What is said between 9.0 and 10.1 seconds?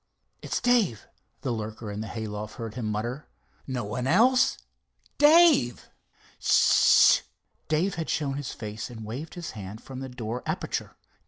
waved his hand from the